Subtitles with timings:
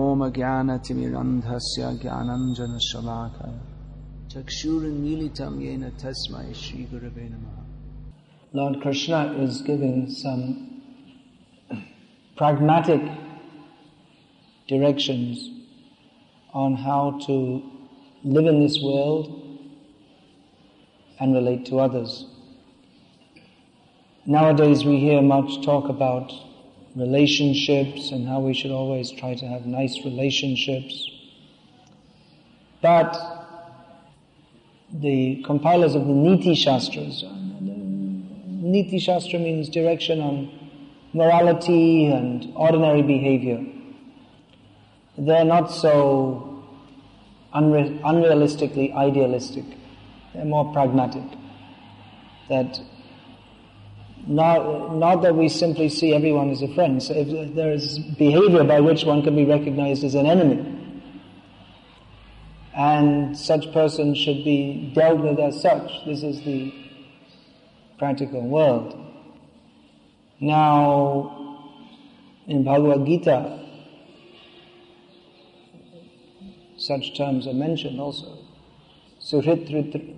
[0.00, 3.54] ॐ ज्ञानतिमिरन्धस्य ज्ञानञ्जनशलाकय
[4.32, 7.64] चक्षुरुन्मीलितं येन तस्मै श्रीगुरवे नमः
[8.56, 10.42] Lord Krishna is giving some
[12.36, 13.02] pragmatic
[14.68, 15.50] directions
[16.52, 17.36] on how to
[18.22, 19.26] live in this world
[21.18, 22.26] and relate to others.
[24.24, 26.32] Nowadays we hear much talk about
[26.95, 31.09] relationships and how we should always try to have nice relationships.
[32.81, 33.17] But
[34.91, 37.23] the compilers of the Niti Shastras,
[37.61, 40.51] Niti Shastra means direction on
[41.13, 43.65] morality and ordinary behavior.
[45.17, 46.63] They're not so
[47.53, 49.65] unre- unrealistically idealistic.
[50.33, 51.23] They're more pragmatic.
[52.49, 52.79] That
[54.29, 57.01] not, not that we simply see everyone as a friend.
[57.01, 60.75] So if there is behavior by which one can be recognized as an enemy,
[62.75, 66.05] and such person should be dealt with as such.
[66.05, 66.71] This is the
[67.97, 68.95] practical world.
[70.39, 71.65] Now,
[72.45, 73.65] in Bhagavad Gita,
[76.77, 78.37] such terms are mentioned also.
[79.19, 79.69] Suhrit,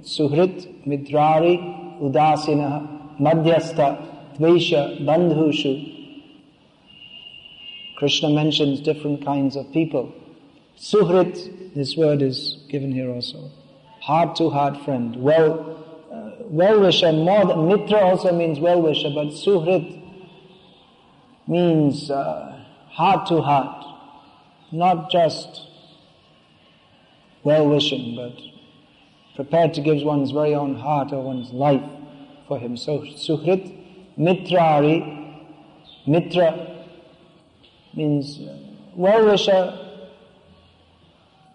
[0.03, 5.97] suhrit mitrari udasina madhyastha dvesha bandhushu.
[7.97, 10.11] Krishna mentions different kinds of people.
[10.77, 13.51] Suhrit, this word is given here also.
[14.01, 15.15] Heart to heart friend.
[15.17, 15.77] Well,
[16.11, 20.01] uh, well-wisher, more than, mitra also means well-wisher, but suhrit
[21.47, 23.85] means uh, heart to heart.
[24.71, 25.67] Not just
[27.43, 28.41] well-wishing, but
[29.35, 32.00] prepared to give one's very own heart or one's life
[32.51, 32.75] for him.
[32.75, 33.63] So suhrit,
[34.19, 34.97] mitrari,
[36.05, 36.49] mitra
[37.93, 38.57] means uh,
[38.93, 39.63] well-wisher,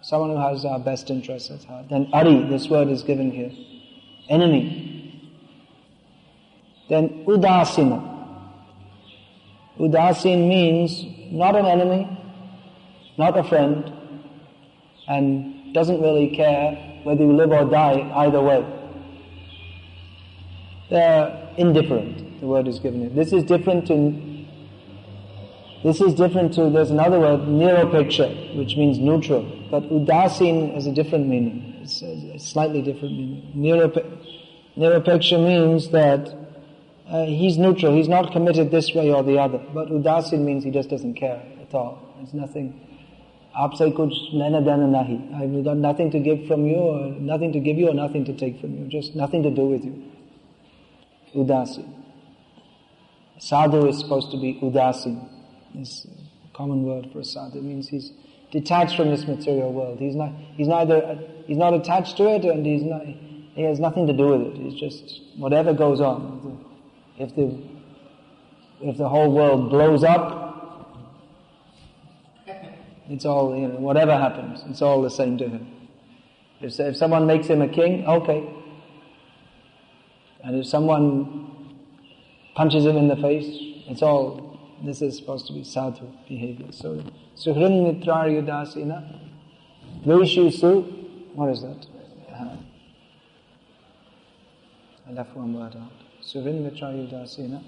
[0.00, 1.90] someone who has our best interests at heart.
[1.90, 3.52] Then ari, this word is given here,
[4.30, 4.62] enemy.
[6.88, 8.00] Then udasina.
[9.78, 12.08] Udasin means not an enemy,
[13.18, 13.92] not a friend,
[15.08, 18.64] and doesn't really care whether you live or die either way.
[20.88, 23.14] They're indifferent, the word is given.
[23.14, 24.46] This is different to,
[25.82, 29.42] this is different to, there's another word, niropeksha, which means neutral.
[29.70, 31.80] But udasin has a different meaning.
[31.82, 33.52] It's a slightly different meaning.
[34.76, 36.34] Niropeksha means that
[37.08, 37.94] uh, he's neutral.
[37.94, 39.58] He's not committed this way or the other.
[39.72, 42.14] But udasin means he just doesn't care at all.
[42.16, 42.80] There's nothing.
[43.58, 45.34] Aapse kuch lena dena nahi.
[45.34, 48.32] I've got nothing to give from you, or nothing to give you, or nothing to
[48.32, 48.86] take from you.
[48.86, 50.12] Just nothing to do with you.
[51.34, 51.96] Udasin.
[53.38, 55.28] Sadhu is supposed to be udasin.
[55.74, 56.06] This
[56.54, 57.58] common word for a sadhu.
[57.58, 58.12] It means he's
[58.50, 59.98] detached from this material world.
[59.98, 60.32] He's not.
[60.56, 61.18] He's neither.
[61.46, 63.04] He's not attached to it, and he's not.
[63.04, 64.56] He has nothing to do with it.
[64.56, 66.64] He's just whatever goes on.
[67.18, 67.58] If the
[68.80, 70.96] if the whole world blows up,
[73.08, 73.76] it's all you know.
[73.76, 75.66] Whatever happens, it's all the same to him.
[76.60, 78.48] If if someone makes him a king, okay.
[80.46, 81.66] And if someone
[82.54, 83.48] punches him in the face,
[83.88, 84.56] it's all.
[84.84, 86.70] This is supposed to be sadhu behavior.
[86.70, 87.02] So,
[87.36, 89.18] suhrin mitra yudasina,
[90.04, 90.82] dveshu su.
[91.34, 91.86] What is that?
[95.08, 95.92] I left one word out.
[96.22, 97.62] Surin Mitra Yudasena.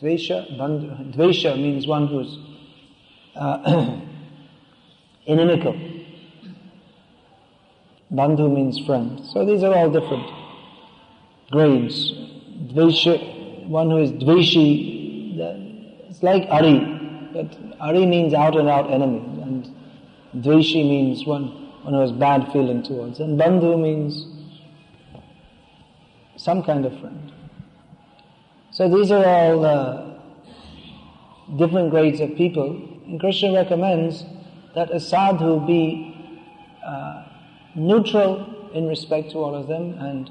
[0.00, 2.38] Dvesha, bandhu, Dvesha means one who's
[3.36, 4.00] uh,
[5.26, 5.74] inimical.
[8.12, 9.24] Bandhu means friend.
[9.26, 10.26] So these are all different
[11.50, 12.12] grades.
[12.72, 15.38] Dvesha, one who is Dveshi,
[16.08, 19.74] it's like Ari, but Ari means out and out enemy, and
[20.36, 21.44] Dveshi means one,
[21.82, 24.26] one who has bad feeling towards, and Bandhu means
[26.36, 27.32] some kind of friend.
[28.70, 30.18] So these are all uh,
[31.56, 32.70] different grades of people.
[33.06, 34.24] And Krishna recommends
[34.74, 36.14] that a sadhu be
[36.84, 37.24] uh,
[37.74, 40.30] neutral in respect to all of them, and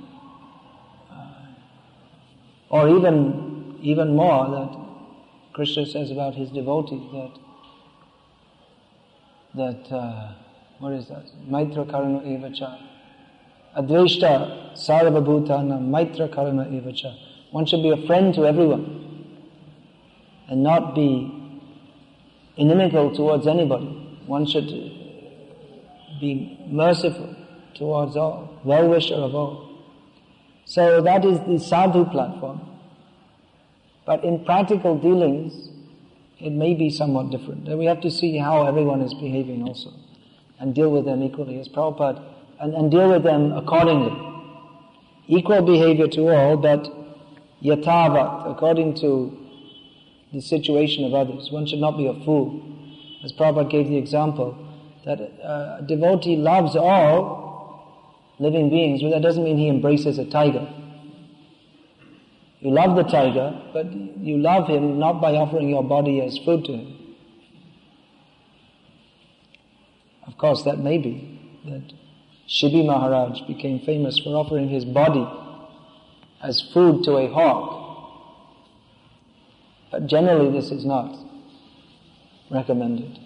[2.70, 7.32] or even even more that Krishna says about his devotee that
[9.56, 10.34] that uh,
[10.80, 11.26] what is that?
[11.50, 12.80] Maitra karuna evacha.
[13.78, 17.16] Adveshta sarvabhutana maitra karuna evacha.
[17.52, 18.98] One should be a friend to everyone
[20.50, 21.34] and not be
[22.58, 23.88] inimical towards anybody.
[24.26, 24.68] One should
[26.20, 27.36] be merciful
[27.76, 29.67] towards all, well-wisher of all.
[30.68, 32.60] So that is the sadhu platform.
[34.06, 35.70] But in practical dealings,
[36.40, 37.70] it may be somewhat different.
[37.70, 39.94] And we have to see how everyone is behaving also.
[40.60, 42.22] And deal with them equally as Prabhupada,
[42.60, 44.12] and, and deal with them accordingly.
[45.28, 46.84] Equal behavior to all, but
[47.64, 49.38] yatavat, according to
[50.34, 51.50] the situation of others.
[51.50, 52.62] One should not be a fool.
[53.24, 54.58] As Prabhupada gave the example,
[55.06, 57.47] that uh, a devotee loves all
[58.40, 60.68] living beings, but that doesn't mean he embraces a tiger.
[62.60, 66.66] You love the tiger, but you love him not by offering your body as food
[66.66, 67.16] to him.
[70.26, 71.94] Of course, that may be that
[72.48, 75.28] Shibi Maharaj became famous for offering his body
[76.42, 77.84] as food to a hawk.
[79.92, 81.16] But generally, this is not
[82.52, 83.20] recommended.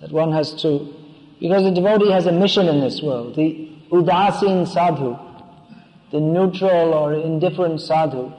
[0.00, 0.94] That one has to,
[1.40, 3.36] because the devotee has a mission in this world.
[3.36, 5.16] The udasin sadhu,
[6.10, 8.32] the neutral or indifferent sadhu,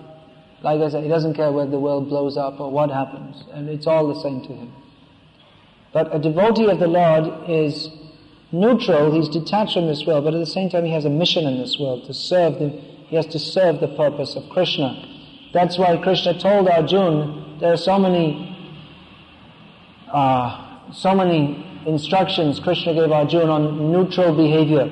[0.62, 3.70] like I said, he doesn't care whether the world blows up or what happens, and
[3.70, 4.74] it's all the same to him.
[5.94, 7.90] But a devotee of the Lord is
[8.52, 11.46] neutral, he's detached from this world, but at the same time he has a mission
[11.46, 15.12] in this world to serve the, he has to serve the purpose of Krishna.
[15.54, 18.58] That's why Krishna told Arjuna there are so many,
[20.12, 24.92] uh, so many instructions Krishna gave Arjuna on neutral behavior.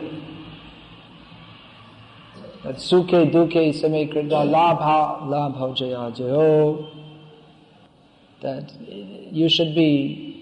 [2.64, 6.88] That sukhe dukhe same labha labha jaya jayo.
[8.42, 10.34] That you should be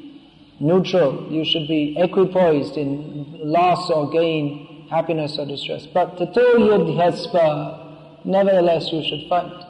[0.60, 5.88] neutral, you should be equipoised in loss or gain, happiness or distress.
[5.88, 9.66] But tato yudhyaspa, nevertheless you should fight.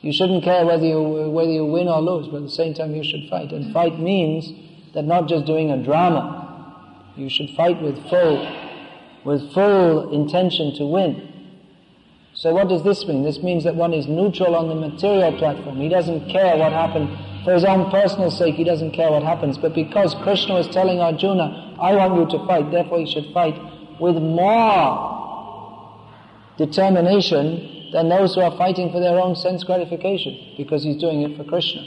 [0.00, 1.00] You shouldn't care whether you,
[1.30, 3.52] whether you win or lose, but at the same time you should fight.
[3.52, 4.52] And fight means
[4.92, 8.63] that not just doing a drama, you should fight with full,
[9.24, 11.30] with full intention to win.
[12.34, 13.22] So what does this mean?
[13.22, 15.76] This means that one is neutral on the material platform.
[15.76, 17.08] He doesn't care what happened.
[17.44, 19.56] For his own personal sake, he doesn't care what happens.
[19.56, 23.54] But because Krishna was telling Arjuna, I want you to fight, therefore he should fight
[24.00, 25.12] with more
[26.56, 31.36] determination than those who are fighting for their own sense gratification, because he's doing it
[31.36, 31.86] for Krishna.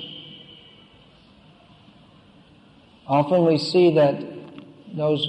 [3.08, 4.24] Often we see that
[4.96, 5.28] those,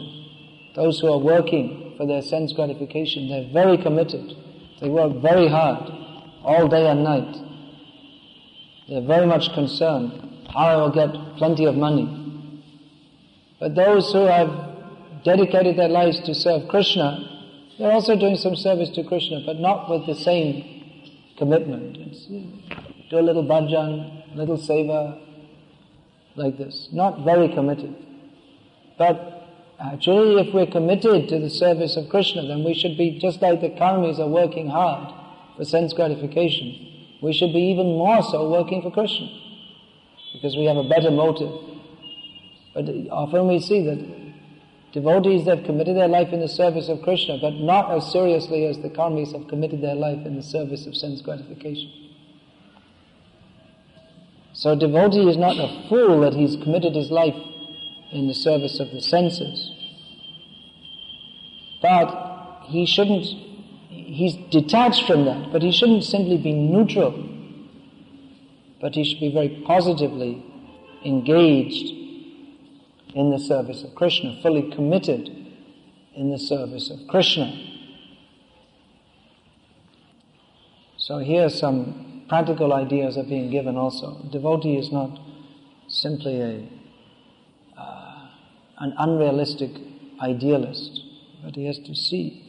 [0.76, 4.34] those who are working for their sense gratification, they're very committed.
[4.80, 5.90] They work very hard,
[6.44, 7.36] all day and night.
[8.88, 12.06] They're very much concerned how I will get plenty of money.
[13.58, 14.48] But those who have
[15.24, 17.18] dedicated their lives to serve Krishna,
[17.78, 21.96] they're also doing some service to Krishna, but not with the same commitment.
[21.96, 22.26] It's,
[23.10, 25.20] do a little bhajan, little seva,
[26.36, 26.88] like this.
[26.92, 27.94] Not very committed.
[28.96, 29.37] But
[29.80, 33.60] actually, if we're committed to the service of Krishna, then we should be, just like
[33.60, 35.14] the karmis are working hard
[35.56, 39.28] for sense gratification, we should be even more so working for Krishna.
[40.32, 41.52] Because we have a better motive.
[42.74, 43.98] But often we see that
[44.92, 48.64] Devotees that have committed their life in the service of Krishna, but not as seriously
[48.64, 51.92] as the karmis have committed their life in the service of sense gratification.
[54.54, 57.36] So a devotee is not a fool that he's committed his life
[58.12, 59.72] in the service of the senses.
[61.82, 63.24] But he shouldn't,
[63.88, 67.12] he's detached from that, but he shouldn't simply be neutral.
[68.80, 70.44] But he should be very positively
[71.04, 71.94] engaged
[73.14, 75.28] in the service of Krishna, fully committed
[76.14, 77.64] in the service of Krishna.
[80.96, 84.20] So here some practical ideas are being given also.
[84.30, 85.18] Devotee is not
[85.88, 86.77] simply a
[88.80, 89.70] an unrealistic
[90.20, 91.02] idealist,
[91.42, 92.44] but he has to see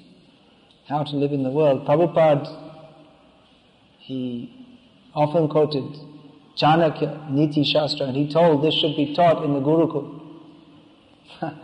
[0.88, 1.86] how to live in the world.
[1.86, 2.72] Prabhupada,
[4.00, 4.68] he
[5.14, 5.84] often quoted
[6.58, 10.20] Chanakya Niti Shastra, and he told this should be taught in the Gurukul.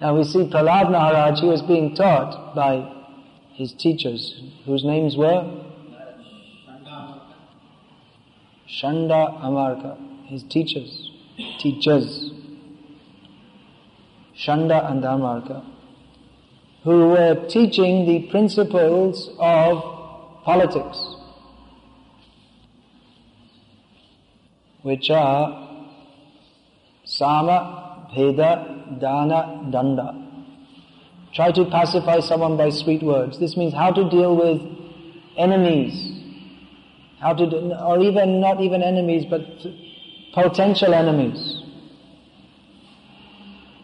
[0.00, 2.92] now we see Prahlad Maharaj, he was being taught by
[3.54, 5.62] his teachers, whose names were
[8.68, 9.96] Shanda Amarka,
[10.26, 11.10] his teachers,
[11.58, 12.25] teachers,
[14.38, 15.64] Shanda and Amarka,
[16.84, 19.82] who were teaching the principles of
[20.44, 20.98] politics,
[24.82, 25.66] which are
[27.04, 30.22] Sama, Bheda, dana, danda.
[31.34, 33.38] Try to pacify someone by sweet words.
[33.38, 34.60] This means how to deal with
[35.36, 36.12] enemies.
[37.20, 39.40] How to, do, or even, not even enemies, but
[40.34, 41.62] potential enemies.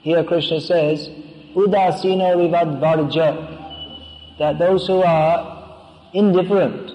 [0.02, 1.08] Here Krishna says,
[1.54, 2.80] Udasino vivad.
[4.38, 6.90] That those who are indifferent,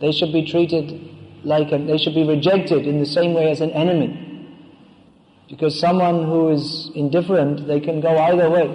[0.00, 1.08] they should be treated
[1.44, 4.26] like a, they should be rejected in the same way as an enemy.
[5.48, 8.68] Because someone who is indifferent, they can go either way.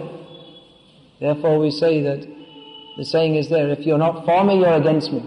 [1.22, 2.28] Therefore we say that
[2.98, 5.24] the saying is there, if you're not for me, you're against me.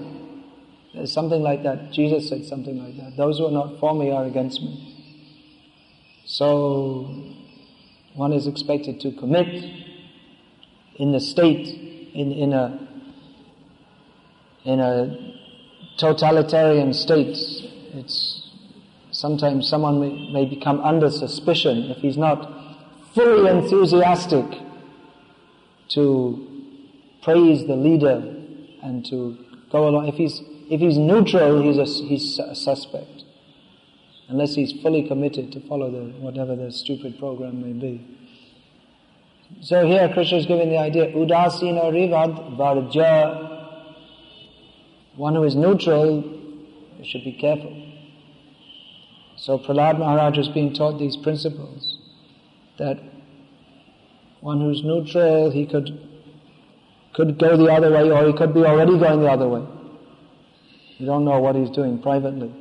[0.94, 1.92] There's something like that.
[1.92, 3.16] Jesus said something like that.
[3.16, 4.97] Those who are not for me are against me.
[6.30, 7.24] So,
[8.14, 9.48] one is expected to commit
[10.96, 11.66] in the state,
[12.12, 12.86] in, in a,
[14.62, 15.34] in a
[15.96, 17.34] totalitarian state.
[17.94, 18.46] It's,
[19.10, 22.46] sometimes someone may, may become under suspicion if he's not
[23.14, 24.44] fully enthusiastic
[25.94, 26.76] to
[27.22, 28.34] praise the leader
[28.82, 29.38] and to
[29.72, 30.08] go along.
[30.08, 33.17] If he's, if he's neutral, he's a, he's a suspect.
[34.28, 38.18] Unless he's fully committed to follow the, whatever the stupid program may be.
[39.62, 43.56] So here Krishna is giving the idea, Udasina Rivad Varja.
[45.16, 46.22] One who is neutral
[47.02, 47.74] should be careful.
[49.36, 51.98] So Prahlad Maharaj is being taught these principles.
[52.78, 53.00] That
[54.40, 56.04] one who's neutral, he could
[57.14, 59.66] could go the other way or he could be already going the other way.
[60.98, 62.52] You don't know what he's doing privately.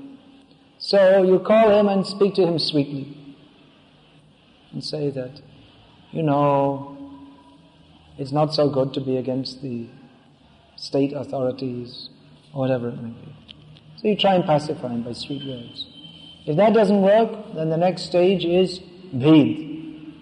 [0.80, 3.36] So you call him and speak to him sweetly.
[4.72, 5.42] And say that,
[6.12, 6.98] you know,
[8.18, 9.88] it's not so good to be against the
[10.76, 12.10] state authorities
[12.54, 13.36] or whatever it may be.
[13.98, 15.88] So you try and pacify him by sweet words.
[16.46, 18.80] If that doesn't work, then the next stage is
[19.14, 20.14] bhed.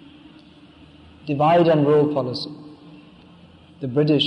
[1.28, 2.52] Divide and rule policy.
[3.82, 4.26] The British,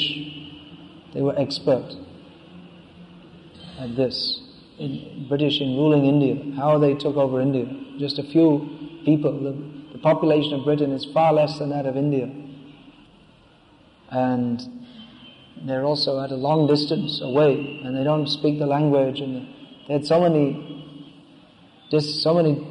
[1.14, 1.94] they were expert
[3.78, 4.47] at this.
[4.78, 7.66] In British in ruling India, how they took over India.
[7.98, 9.32] Just a few people.
[9.32, 9.52] The,
[9.92, 12.30] the population of Britain is far less than that of India.
[14.10, 14.62] And
[15.66, 19.48] they're also at a long distance away, and they don't speak the language, and
[19.88, 21.10] they had so many,
[21.90, 22.64] dis, so many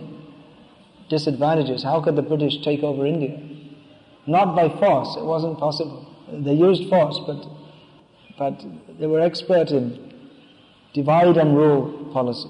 [1.10, 1.84] disadvantages.
[1.84, 3.38] How could the British take over India?
[4.26, 5.16] Not by force.
[5.18, 6.08] It wasn't possible.
[6.32, 7.46] They used force, but,
[8.38, 8.66] but
[8.98, 10.07] they were expert in
[10.98, 12.50] divide and rule policy,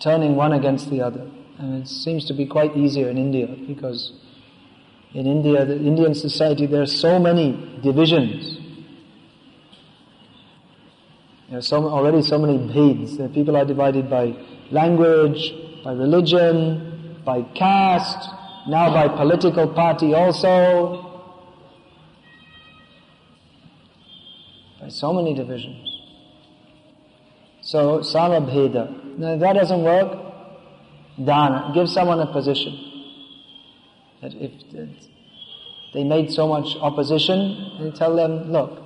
[0.00, 1.30] turning one against the other.
[1.58, 4.12] And it seems to be quite easier in India because
[5.12, 8.58] in India, the Indian society, there are so many divisions.
[11.50, 13.18] There are so, already so many bheds.
[13.34, 14.34] People are divided by
[14.70, 15.52] language,
[15.84, 18.30] by religion, by caste,
[18.66, 21.06] now by political party also.
[24.80, 25.89] By so many divisions.
[27.70, 29.16] So, samabheda.
[29.16, 30.10] Now, if that doesn't work,
[31.24, 31.70] dana.
[31.72, 32.74] Give someone a position.
[34.20, 34.50] That if
[35.94, 38.82] they made so much opposition, you tell them, look,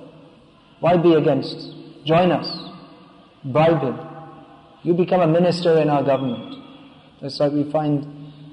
[0.81, 1.73] why be against?
[2.05, 2.45] Join us.
[3.43, 3.99] Bribe him.
[4.83, 6.53] You become a minister in our government.
[7.23, 8.05] That's like we find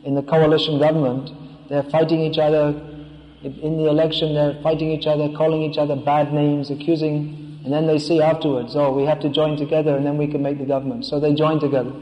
[0.07, 1.29] in the coalition government.
[1.69, 2.69] They're fighting each other.
[3.43, 7.87] In the election, they're fighting each other, calling each other bad names, accusing and then
[7.87, 10.65] they see afterwards, oh, we have to join together and then we can make the
[10.65, 11.05] government.
[11.05, 11.93] So they join together.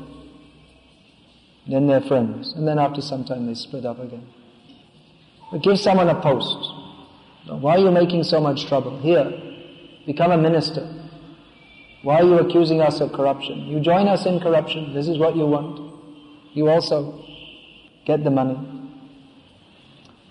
[1.68, 2.54] Then they're friends.
[2.56, 4.26] And then after some time they split up again.
[5.52, 6.56] But give someone a post.
[7.46, 9.00] Why are you making so much trouble?
[9.00, 9.30] Here,
[10.06, 10.88] become a minister.
[12.04, 13.66] Why are you accusing us of corruption?
[13.66, 14.94] You join us in corruption.
[14.94, 15.92] This is what you want.
[16.54, 17.22] You also
[18.06, 18.56] get the money.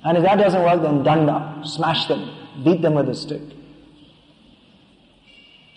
[0.04, 1.68] And if that doesn't work, then danda.
[1.68, 2.64] Smash them.
[2.64, 3.59] Beat them with a stick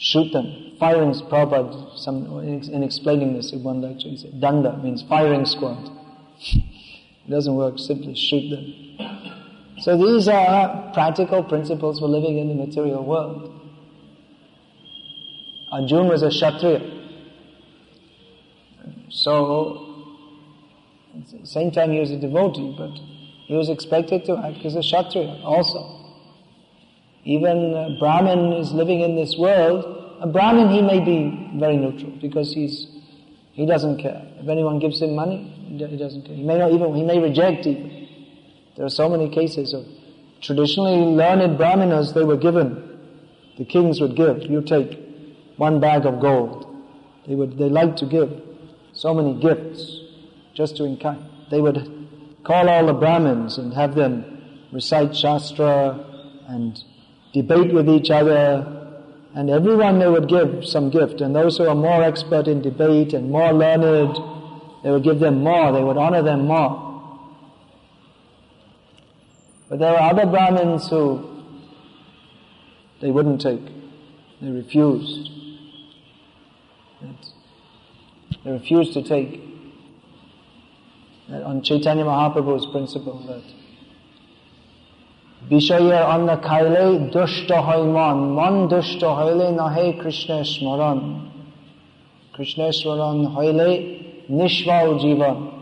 [0.02, 0.72] shoot them.
[0.80, 5.88] Firing, Prabhupada, some, in explaining this in one lecture, he said, danda means firing squad.
[6.52, 9.78] it doesn't work, simply shoot them.
[9.78, 13.60] So these are practical principles for living in the material world.
[15.70, 16.98] Arjun was a Kshatriya.
[19.08, 20.18] So,
[21.16, 22.90] at the same time he was a devotee, but
[23.46, 26.01] he was expected to act as a Kshatriya also.
[27.24, 30.18] Even a Brahmin is living in this world.
[30.20, 32.86] A Brahmin, he may be very neutral because he's,
[33.52, 34.22] he doesn't care.
[34.38, 36.34] If anyone gives him money, he doesn't care.
[36.34, 38.08] He may not even, he may reject even.
[38.76, 39.86] There are so many cases of
[40.40, 42.98] traditionally learned Brahmanas, they were given,
[43.58, 44.98] the kings would give, you take
[45.56, 46.66] one bag of gold.
[47.26, 48.42] They would, they like to give
[48.92, 50.00] so many gifts
[50.54, 51.20] just to encourage.
[51.50, 52.08] They would
[52.44, 56.04] call all the Brahmins and have them recite Shastra
[56.48, 56.82] and
[57.32, 58.66] debate with each other,
[59.34, 61.20] and everyone they would give some gift.
[61.20, 64.16] And those who are more expert in debate and more learned,
[64.84, 66.90] they would give them more, they would honor them more.
[69.68, 71.44] But there were other Brahmins who
[73.00, 73.64] they wouldn't take.
[74.42, 75.30] They refused.
[78.44, 79.40] They refused to take
[81.30, 83.42] on Chaitanya Mahaprabhu's principle that
[85.53, 86.83] বিষয়ের অন্ন খাইলে
[87.15, 90.99] দুষ্ট হয় মন মন দুষ্ট হইলে নহে কৃষ্ণের স্মরণ
[92.35, 93.69] কৃষ্ণের স্মরণ হইলে
[94.29, 95.53] nishval jivan.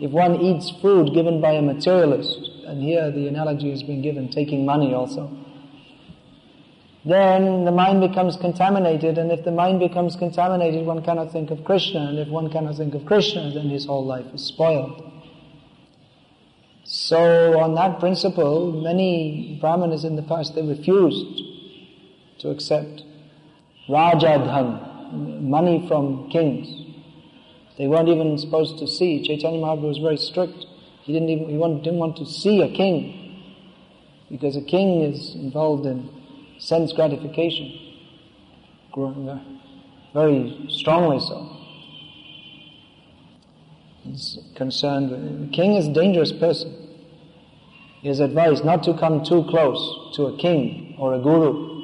[0.00, 4.28] If one eats food given by a materialist, and here the analogy has been given,
[4.30, 5.30] taking money also,
[7.04, 11.64] then the mind becomes contaminated, and if the mind becomes contaminated, one cannot think of
[11.64, 15.02] Krishna, and if one cannot think of Krishna, then his whole life is spoiled.
[16.87, 21.41] So on that principle, many brahmanas in the past, they refused
[22.39, 23.01] to accept
[23.89, 26.67] Rajadhan, money from kings.
[27.79, 29.25] They weren't even supposed to see.
[29.25, 30.67] Chaitanya Mahaprabhu was very strict.
[31.01, 33.21] He didn't even, he didn't want to see a king.
[34.29, 36.07] Because a king is involved in
[36.59, 37.79] sense gratification.
[38.95, 39.39] Uh,
[40.13, 41.64] very strongly so.
[44.05, 46.81] He's concerned the king is a dangerous person.
[48.03, 51.75] Is advised not to come too close to a king or a guru.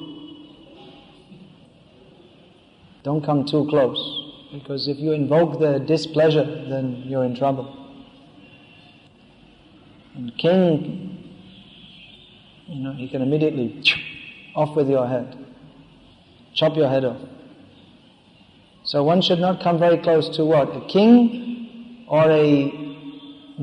[3.04, 3.98] Don't come too close.
[4.54, 7.76] Because if you invoke their displeasure, then you're in trouble.
[10.14, 11.34] And king,
[12.68, 13.82] you know, he can immediately
[14.56, 15.44] off with your head,
[16.54, 17.18] chop your head off.
[18.84, 20.76] So one should not come very close to what?
[20.76, 21.51] A king
[22.12, 22.70] or a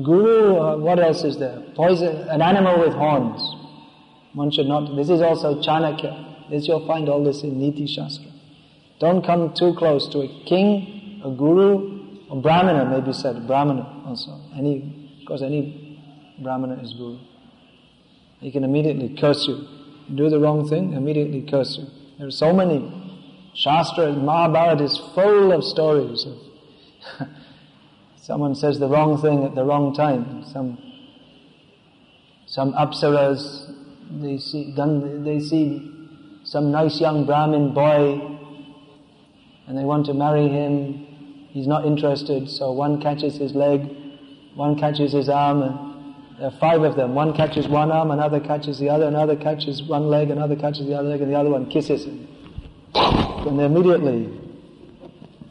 [0.03, 1.61] guru or what else is there?
[1.75, 3.39] Poison, an animal with horns.
[4.33, 6.49] One should not, this is also Chanakya.
[6.49, 8.31] This you'll find all this in Niti Shastra.
[8.99, 11.99] Don't come too close to a king, a guru,
[12.31, 14.31] a brahmana may be said, brahmana also.
[14.57, 16.01] Any, because any
[16.41, 17.19] brahmana is guru.
[18.39, 19.57] He can immediately curse you.
[20.09, 20.15] you.
[20.15, 21.85] Do the wrong thing, immediately curse you.
[22.17, 22.79] There are so many.
[23.53, 27.27] Shastra, Mahabharata is full of stories of
[28.29, 30.43] someone says the wrong thing at the wrong time.
[30.53, 30.77] Some,
[32.45, 33.41] some apsaras,
[34.21, 35.91] they see, they see
[36.43, 38.37] some nice young Brahmin boy
[39.65, 41.07] and they want to marry him.
[41.49, 43.89] He's not interested, so one catches his leg,
[44.53, 47.15] one catches his arm, and there are five of them.
[47.15, 50.93] One catches one arm, another catches the other, another catches one leg, another catches the
[50.93, 52.27] other leg, and the other one kisses him.
[52.93, 54.39] And immediately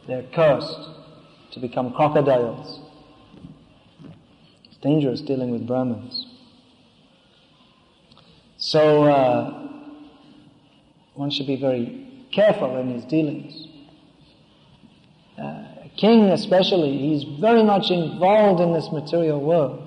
[0.07, 0.98] they're cursed
[1.53, 2.79] to become crocodiles.
[4.65, 6.25] It's dangerous dealing with Brahmins.
[8.57, 9.67] So uh,
[11.13, 13.69] one should be very careful in his dealings
[15.39, 15.63] uh,
[15.95, 19.85] king especially, he's very much involved in this material world.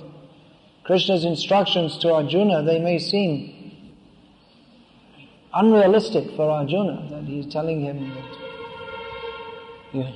[0.85, 3.93] Krishna's instructions to Arjuna, they may seem
[5.55, 8.15] unrealistic for Arjuna, that he's telling him
[9.93, 10.15] that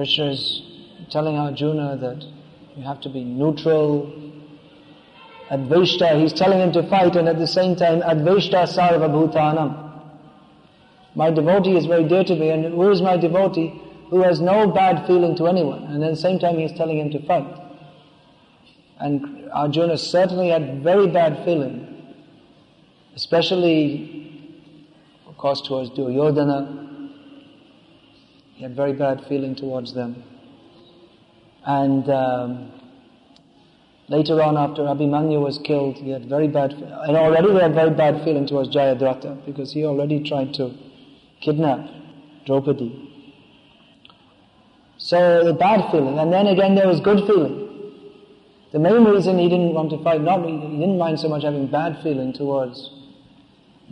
[0.00, 0.62] Krishna is
[1.10, 2.24] telling Arjuna that
[2.74, 4.10] you have to be neutral.
[5.50, 10.00] Adveshta, he's telling him to fight, and at the same time, Adveshta Sarva Bhutanam.
[11.14, 13.78] My devotee is very dear to me, and who is my devotee?
[14.08, 16.98] Who has no bad feeling to anyone, and at the same time he is telling
[16.98, 17.60] him to fight.
[19.00, 22.14] And Arjuna certainly had very bad feeling,
[23.14, 24.56] especially,
[25.26, 26.89] of course, towards Duryodhana.
[28.60, 30.22] He had very bad feeling towards them.
[31.64, 32.70] And um,
[34.08, 37.88] later on, after Abhimanyu was killed, he had very bad, and already he had very
[37.88, 40.74] bad feeling towards Jayadratha because he already tried to
[41.40, 41.88] kidnap
[42.44, 43.08] Draupadi.
[44.98, 47.66] So the bad feeling, and then again there was good feeling.
[48.72, 51.66] The main reason he didn't want to fight, not he didn't mind so much having
[51.68, 52.90] bad feeling towards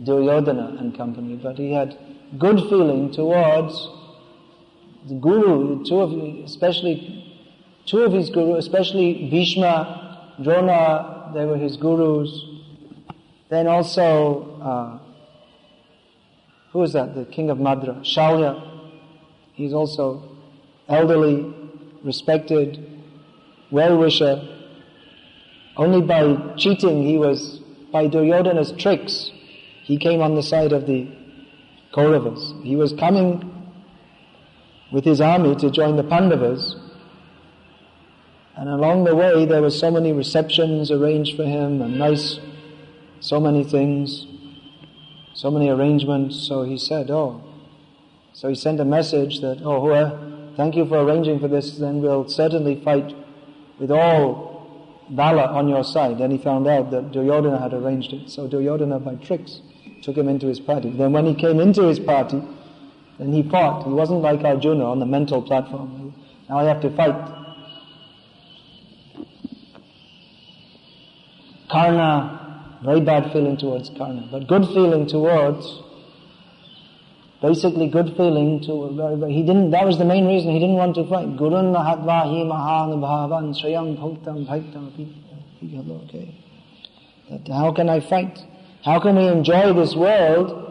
[0.03, 1.97] Duryodhana and company, but he had
[2.37, 3.95] good feeling towards
[5.07, 6.11] the guru, two of
[6.43, 7.25] especially
[7.85, 12.29] two of his gurus, especially Bhishma, Drona, they were his gurus.
[13.49, 14.99] Then also uh,
[16.71, 17.15] who is that?
[17.15, 18.65] The king of Madra, Shalya.
[19.53, 20.37] He's also
[20.87, 21.53] elderly,
[22.03, 23.01] respected,
[23.71, 24.47] well-wisher.
[25.75, 27.59] Only by cheating, he was,
[27.91, 29.31] by Duryodhana's tricks,
[29.83, 31.11] he came on the side of the
[31.93, 32.63] Kauravas.
[32.63, 33.58] He was coming
[34.91, 36.75] with his army to join the Pandavas,
[38.55, 42.39] and along the way there were so many receptions arranged for him, and nice,
[43.19, 44.25] so many things
[45.39, 46.35] so many arrangements.
[46.45, 47.41] So he said, oh.
[48.33, 52.27] So he sent a message that, oh, thank you for arranging for this, then we'll
[52.27, 53.15] certainly fight
[53.79, 56.17] with all valor on your side.
[56.17, 58.29] Then he found out that Duryodhana had arranged it.
[58.29, 59.61] So Duryodhana, by tricks,
[60.03, 60.89] took him into his party.
[60.89, 62.43] Then when he came into his party,
[63.19, 63.85] And he fought.
[63.85, 66.13] He wasn't like Arjuna on the mental platform.
[66.49, 67.35] Now I have to fight.
[71.69, 75.81] Karna, very bad feeling towards Karna, but good feeling towards,
[77.41, 81.07] basically good feeling to, he didn't, that was the main reason he didn't want to
[81.07, 81.27] fight.
[81.37, 84.89] Gurun Mahatva hi mahanubhavan shrayam bhaktam bhaktam
[86.05, 86.35] okay.
[87.51, 88.39] How can I fight?
[88.83, 90.68] How can we enjoy this world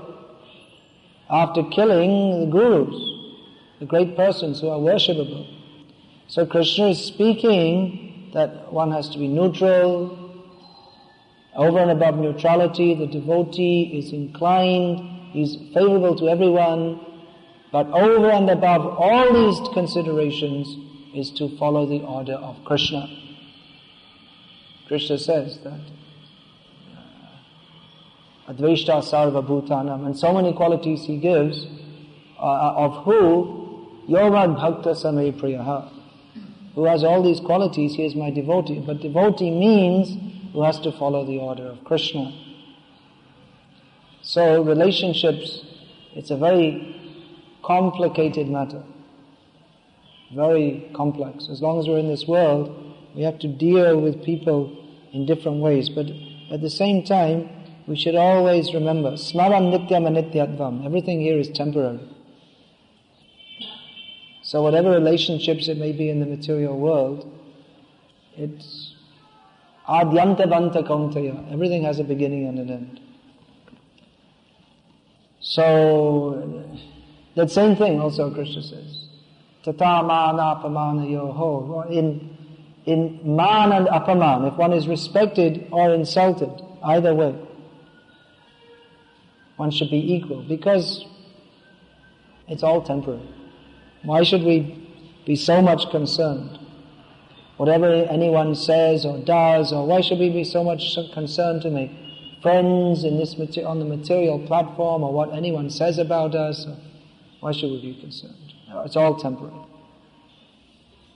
[1.30, 2.96] after killing the gurus,
[3.80, 5.46] the great persons who are worshipable?
[6.28, 10.28] So Krishna is speaking that one has to be neutral,
[11.54, 17.00] over and above neutrality, the devotee is inclined, is favorable to everyone,
[17.72, 20.68] but over and above all these considerations
[21.14, 23.08] is to follow the order of Krishna.
[24.86, 25.80] Krishna says that
[28.48, 31.66] Advaishta Sarva Bhutanam, and so many qualities he gives,
[32.38, 35.92] uh, of who Yomad Bhakta Same Priyaha.
[36.74, 38.80] Who has all these qualities, he is my devotee.
[38.80, 40.16] But devotee means
[40.52, 42.32] who has to follow the order of Krishna.
[44.22, 45.64] So relationships,
[46.14, 46.94] it's a very
[47.62, 48.82] complicated matter.
[50.34, 51.48] Very complex.
[51.50, 54.74] As long as we're in this world, we have to deal with people
[55.12, 55.88] in different ways.
[55.88, 56.06] But
[56.50, 57.48] at the same time,
[57.88, 60.84] we should always remember, smaram nityam anityatvam.
[60.84, 62.00] Everything here is temporary.
[64.42, 67.32] So whatever relationships it may be in the material world,
[68.36, 68.94] it's
[69.88, 71.50] Adyantavanta Kaunteya.
[71.50, 73.00] Everything has a beginning and an end.
[75.40, 76.68] So,
[77.36, 79.08] that same thing also Krishna says.
[79.64, 81.82] Tata mana apamana yoho.
[81.88, 82.36] In,
[82.84, 86.50] in man and apaman, if one is respected or insulted,
[86.84, 87.34] either way,
[89.58, 91.04] one should be equal because
[92.48, 93.28] it's all temporary.
[94.02, 94.88] Why should we
[95.26, 96.58] be so much concerned
[97.58, 101.90] whatever anyone says or does, or why should we be so much concerned to make
[102.40, 106.66] friends in this on the material platform, or what anyone says about us?
[107.40, 108.54] Why should we be concerned?
[108.86, 109.54] It's all temporary.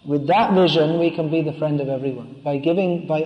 [0.05, 3.23] With that vision, we can be the friend of everyone by giving, by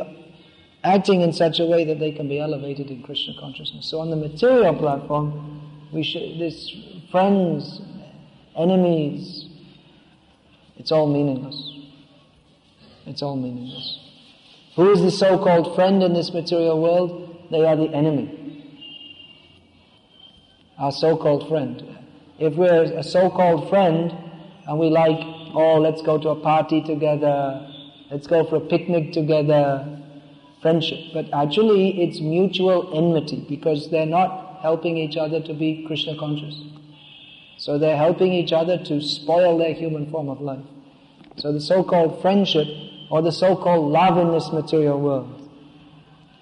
[0.87, 3.87] acting in such a way that they can be elevated in Krishna consciousness.
[3.87, 5.61] So on the material platform,
[5.93, 6.71] we should, this
[7.11, 7.81] friends,
[8.57, 9.49] enemies,
[10.77, 11.73] it's all meaningless.
[13.05, 13.99] It's all meaningless.
[14.77, 17.47] Who is the so-called friend in this material world?
[17.51, 18.33] They are the enemy.
[20.79, 21.83] Our so-called friend.
[22.39, 24.13] If we're a so-called friend
[24.69, 25.19] and we like,
[25.55, 27.67] oh, let's go to a party together,
[28.11, 29.97] let's go for a picnic together,
[30.67, 30.99] friendship.
[31.15, 36.61] But actually it's mutual enmity because they're not helping each other to be Krishna conscious.
[37.57, 40.67] So they're helping each other to spoil their human form of life.
[41.37, 42.67] So the so-called friendship
[43.11, 45.49] or the so-called love in this material world.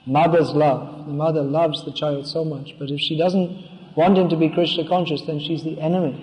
[0.06, 1.06] Mother's love.
[1.06, 4.48] The mother loves the child so much, but if she doesn't want him to be
[4.48, 6.16] Krishna conscious, then she's the enemy.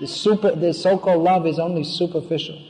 [0.00, 2.60] The super, the so-called love is only superficial.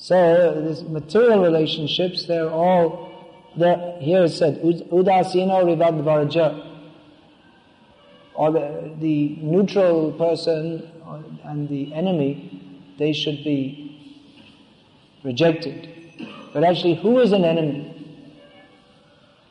[0.00, 3.10] So, these material relationships, they're all,
[3.56, 6.64] they're, here it said, udasino rivadvarja.
[8.34, 10.88] Or the, the neutral person
[11.44, 13.88] and the enemy, they should be
[15.24, 15.88] rejected.
[16.52, 17.94] But actually, who is an enemy?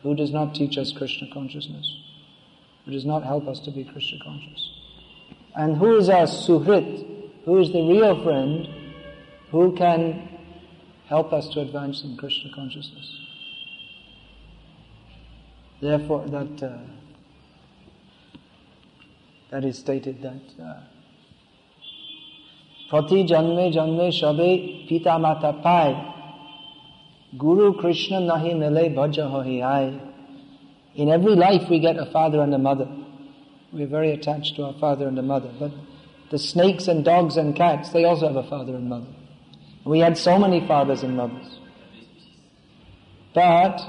[0.04, 1.94] Who does not teach us Krishna consciousness?
[2.86, 4.72] Who does not help us to be Krishna conscious?
[5.56, 7.06] And who is our suhrit?
[7.44, 8.70] Who is the real friend
[9.52, 10.27] who can
[11.08, 13.28] help us to advance in Krishna consciousness.
[15.80, 16.78] Therefore, that uh,
[19.52, 20.82] that is stated that uh,
[22.90, 26.14] prati janme janme shabe pita mata pai
[27.38, 30.00] guru krishna nahi mile bhaja hohi ai
[30.96, 32.90] in every life we get a father and a mother.
[33.72, 35.72] We're very attached to our father and a mother but
[36.32, 39.14] the snakes and dogs and cats they also have a father and mother.
[39.86, 41.60] We had so many fathers and mothers.
[43.34, 43.82] But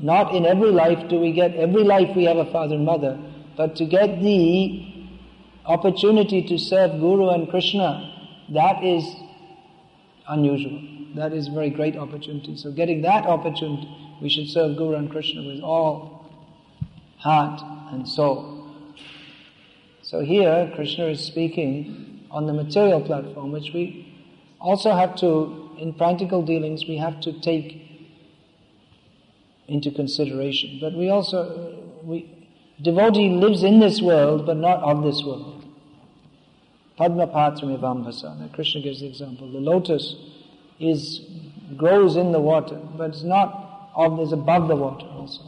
[0.00, 3.18] not in every life do we get, every life we have a father and mother.
[3.56, 5.08] But to get the
[5.66, 9.04] opportunity to serve Guru and Krishna, that is
[10.28, 10.80] unusual.
[11.16, 12.56] That is very great opportunity.
[12.56, 13.88] So getting that opportunity,
[14.22, 16.30] we should serve Guru and Krishna with all
[17.18, 17.60] heart
[17.92, 18.72] and soul.
[20.02, 24.09] So here, Krishna is speaking on the material platform, which we
[24.60, 27.90] also have to, in practical dealings, we have to take
[29.68, 30.78] into consideration.
[30.80, 32.48] But we also, uh, we,
[32.82, 35.64] Devotee lives in this world but not of this world.
[36.96, 38.52] Padma Patramivambhasa.
[38.52, 39.50] Krishna gives the example.
[39.50, 40.16] The lotus
[40.78, 41.20] is
[41.76, 45.42] grows in the water, but it's not of is above the water also.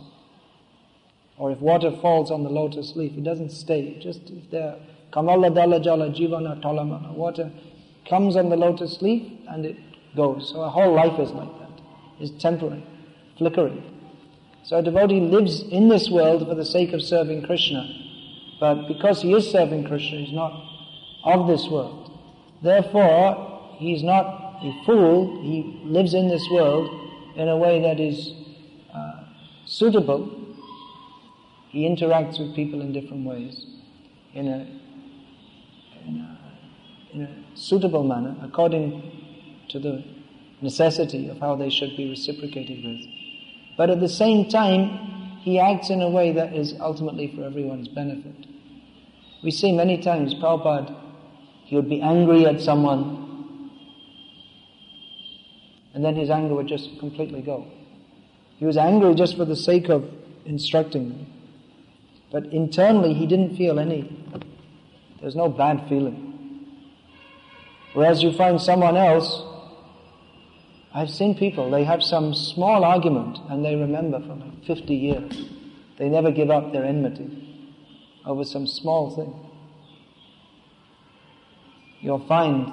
[1.36, 3.98] Or if water falls on the lotus leaf, it doesn't stay.
[4.00, 4.76] Just if there
[5.10, 7.50] Kamala Dala Jala Jivana Talamana, water
[8.08, 9.76] comes on the lotus leaf and it
[10.16, 10.50] goes.
[10.52, 11.80] So our whole life is like that.
[12.20, 12.84] It's temporary,
[13.38, 13.82] flickering.
[14.64, 17.88] So a devotee lives in this world for the sake of serving Krishna.
[18.60, 20.52] But because he is serving Krishna, he's not
[21.24, 22.02] of this world.
[22.62, 24.24] Therefore, he's not
[24.62, 25.42] a fool.
[25.42, 26.88] He lives in this world
[27.36, 28.32] in a way that is
[28.94, 29.24] uh,
[29.66, 30.38] suitable.
[31.70, 33.66] He interacts with people in different ways,
[34.34, 34.66] in a,
[36.06, 36.41] in a,
[37.12, 40.04] in a suitable manner, according to the
[40.60, 43.00] necessity of how they should be reciprocated with.
[43.76, 47.88] But at the same time, he acts in a way that is ultimately for everyone's
[47.88, 48.46] benefit.
[49.42, 50.96] We see many times Prabhupada,
[51.64, 53.70] he would be angry at someone,
[55.94, 57.66] and then his anger would just completely go.
[58.58, 60.08] He was angry just for the sake of
[60.44, 61.26] instructing them.
[62.30, 64.16] But internally, he didn't feel any,
[65.20, 66.31] there's no bad feeling.
[67.94, 69.42] Whereas you find someone else
[70.94, 75.44] I've seen people, they have some small argument and they remember for like 50 years.
[75.98, 77.38] They never give up their enmity
[78.26, 79.34] over some small thing.
[82.00, 82.70] You'll find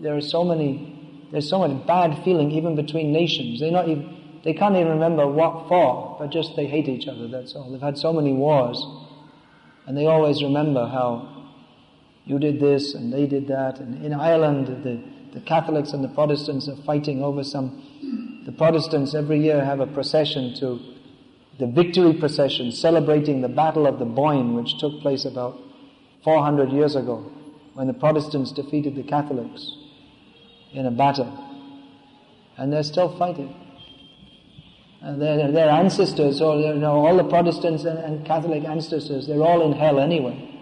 [0.00, 3.60] there are so many, there's so much bad feeling even between nations.
[3.60, 7.28] They're not even, they can't even remember what for, but just they hate each other,
[7.28, 7.70] that's all.
[7.70, 8.82] They've had so many wars
[9.86, 11.35] and they always remember how
[12.26, 13.78] you did this and they did that.
[13.78, 15.00] And in Ireland, the,
[15.32, 18.42] the Catholics and the Protestants are fighting over some.
[18.44, 20.80] The Protestants every year have a procession to
[21.58, 25.58] the victory procession celebrating the Battle of the Boyne, which took place about
[26.24, 27.32] 400 years ago
[27.74, 29.72] when the Protestants defeated the Catholics
[30.72, 31.32] in a battle.
[32.58, 33.54] And they're still fighting.
[35.00, 39.42] And their, their ancestors, or you know, all the Protestants and, and Catholic ancestors, they're
[39.42, 40.55] all in hell anyway.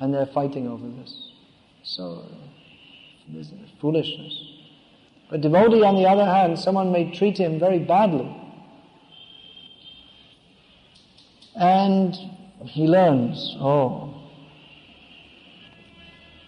[0.00, 1.32] And they're fighting over this.
[1.82, 2.24] So,
[3.28, 4.58] this is foolishness.
[5.30, 8.34] But devotee, on the other hand, someone may treat him very badly.
[11.54, 12.14] And
[12.64, 14.14] he learns, oh,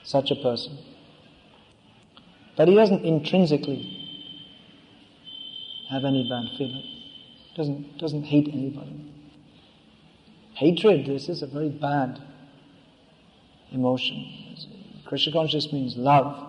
[0.02, 0.78] such a person.
[2.56, 3.96] But he doesn't intrinsically
[5.90, 6.84] have any bad feeling.
[7.56, 9.12] Doesn't, doesn't hate anybody.
[10.54, 12.20] Hatred, this is a very bad
[13.72, 14.26] emotion.
[15.06, 16.46] Krishna consciousness means love.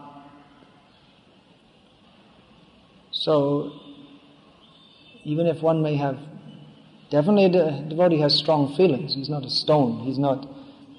[3.12, 3.72] So,
[5.24, 6.18] even if one may have,
[7.10, 9.16] definitely a devotee has strong feelings.
[9.16, 10.00] He's not a stone.
[10.06, 10.48] He's not,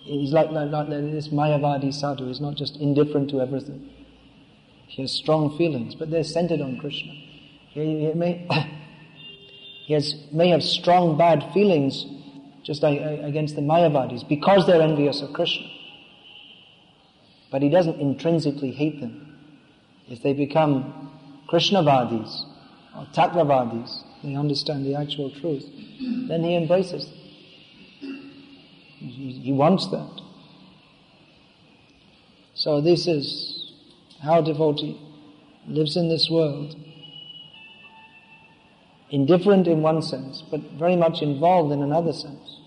[0.03, 2.29] he's like, like, like this Mayavadi sadhu.
[2.29, 3.91] He's not just indifferent to everything.
[4.87, 7.13] He has strong feelings, but they're centered on Krishna.
[7.71, 8.47] He, he may,
[9.87, 12.07] he has, may have strong bad feelings
[12.63, 15.67] just like, against the Mayavadis because they're envious of Krishna.
[17.53, 19.37] But he doesn't intrinsically hate them.
[20.09, 21.13] If they become
[21.51, 22.45] Krishnavadis
[22.97, 25.65] or Tattvavadis, they understand the actual truth,
[26.29, 27.19] then he embraces them.
[28.99, 30.21] He, he wants that.
[32.55, 33.73] So this is
[34.23, 35.01] how devotee
[35.67, 36.75] lives in this world.
[39.11, 42.62] Indifferent in one sense, but very much involved in another sense.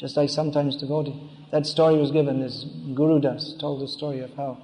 [0.00, 1.14] Just like sometimes devotee.
[1.52, 4.56] That story was given, this Guru Das told the story of how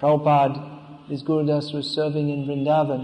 [0.00, 3.02] Prabhupada his Gurudas was serving in Vrindavan,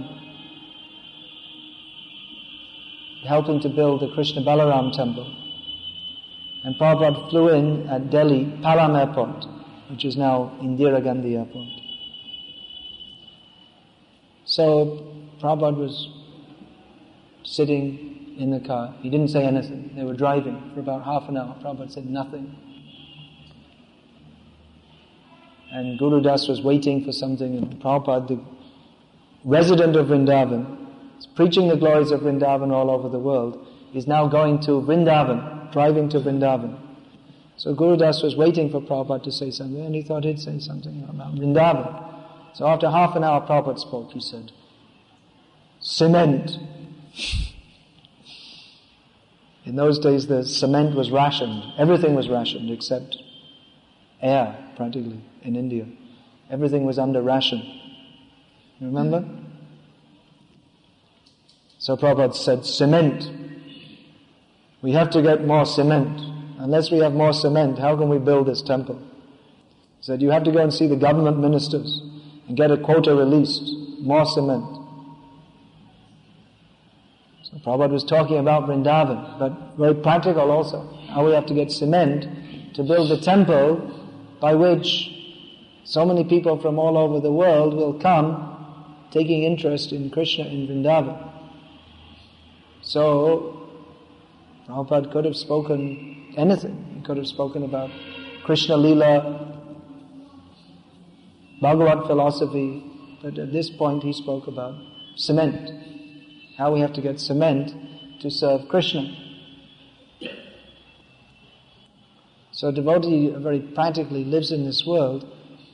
[3.26, 5.32] helping to build the Krishna Balaram temple.
[6.64, 9.46] And Prabhupada flew in at Delhi, Palam Airport,
[9.90, 11.68] which is now Indira Gandhi Airport.
[14.44, 15.06] So
[15.40, 16.08] Prabhupada was
[17.44, 18.94] sitting in the car.
[19.02, 19.92] He didn't say anything.
[19.94, 21.54] They were driving for about half an hour.
[21.62, 22.56] Prabhupada said nothing.
[25.72, 28.40] And Guru Das was waiting for something, and Prabhupada, the
[29.44, 34.26] resident of Vrindavan, is preaching the glories of Vrindavan all over the world, is now
[34.26, 36.76] going to Vrindavan, driving to Vrindavan.
[37.56, 40.58] So Guru Das was waiting for Prabhupada to say something, and he thought he'd say
[40.58, 42.54] something about Vrindavan.
[42.54, 44.12] So after half an hour, Prabhupada spoke.
[44.12, 44.50] He said,
[45.78, 46.58] Cement.
[49.64, 51.62] In those days, the cement was rationed.
[51.78, 53.16] Everything was rationed except
[54.22, 55.86] air, practically in India.
[56.50, 57.58] Everything was under ration.
[58.78, 59.28] You Remember?
[61.78, 63.30] So Prabhupada said, cement.
[64.82, 66.20] we have to get more cement.
[66.58, 68.98] Unless we have more cement, how can we build this temple?
[69.98, 72.02] He said, you have to go and see the government ministers
[72.48, 73.62] and get a quota released,
[74.00, 74.79] more cement.
[77.50, 81.72] So Prabhupada was talking about Vrindavan, but very practical also, how we have to get
[81.72, 83.90] cement to build the temple
[84.40, 85.10] by which
[85.84, 88.46] so many people from all over the world will come
[89.10, 91.28] taking interest in Krishna in Vrindavan.
[92.82, 93.68] So,
[94.68, 96.94] Prabhupada could have spoken anything.
[96.94, 97.90] He could have spoken about
[98.44, 99.58] Krishna Lila,
[101.60, 102.84] Bhagavat philosophy,
[103.22, 104.76] but at this point he spoke about
[105.16, 105.79] cement.
[106.60, 107.72] How we have to get cement
[108.20, 109.16] to serve Krishna.
[112.52, 115.26] So a devotee very practically lives in this world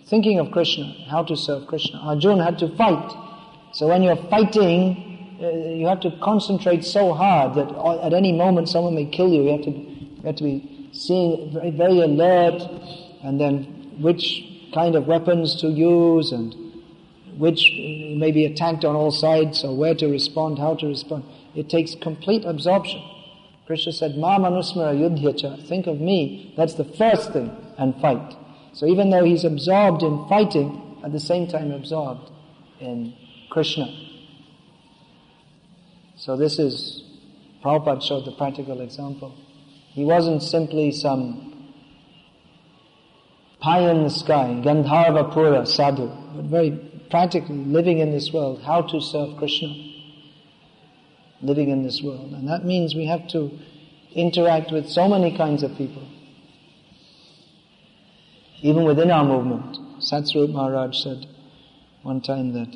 [0.07, 1.99] thinking of Krishna, how to serve Krishna.
[1.99, 3.11] Arjuna had to fight.
[3.73, 7.69] So when you're fighting, uh, you have to concentrate so hard that
[8.05, 9.43] at any moment someone may kill you.
[9.43, 12.63] You have to, you have to be seeing very, very alert
[13.25, 16.55] and then which kind of weapons to use and
[17.37, 21.25] which uh, may be attacked on all sides, so where to respond, how to respond.
[21.55, 23.03] It takes complete absorption.
[23.67, 28.37] Krishna said, Ma manusmara yudhyacha, think of me, that's the first thing, and fight.
[28.73, 32.31] So even though he's absorbed in fighting, at the same time absorbed
[32.81, 33.15] in
[33.51, 33.87] Krishna.
[36.17, 37.05] So this is,
[37.65, 39.35] Prabhupada showed the practical example.
[39.93, 41.73] He wasn't simply some
[43.61, 48.83] pie in the sky, Gandharva Pura sadhu, but very practically living in this world, how
[48.83, 49.75] to serve Krishna.
[51.43, 52.33] Living in this world.
[52.33, 53.51] And that means we have to
[54.15, 56.07] interact with so many kinds of people.
[58.63, 59.77] Even within our movement.
[60.01, 61.27] Satsvarup Maharaj said
[62.03, 62.69] one time that,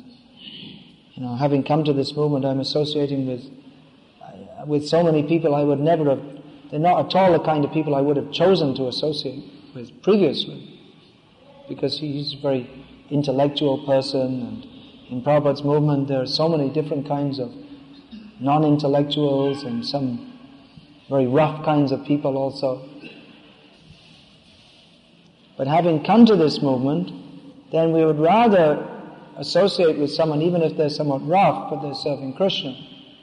[1.13, 3.43] you know, having come to this movement, I'm associating with,
[4.67, 6.21] with so many people I would never have,
[6.69, 10.03] they're not at all the kind of people I would have chosen to associate with
[10.03, 10.79] previously.
[11.67, 12.80] Because he's very
[13.11, 14.65] intellectual person and
[15.09, 17.51] in Prabhupada's movement there are so many different kinds of
[18.39, 20.39] non-intellectuals and some
[21.09, 22.87] very rough kinds of people also.
[25.57, 27.11] But having come to this movement,
[27.71, 28.87] then we would rather
[29.37, 32.75] associate with someone, even if they're somewhat rough, but they're serving Krishna,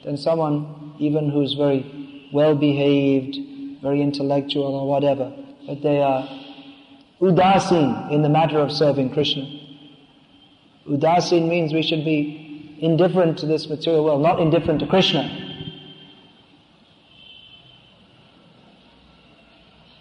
[0.04, 3.36] than someone even who's very well behaved,
[3.82, 5.32] very intellectual or whatever,
[5.66, 6.28] but they are
[7.20, 9.57] udasin in the matter of serving Krishna.
[10.88, 15.44] Udasin means we should be indifferent to this material world, not indifferent to Krishna.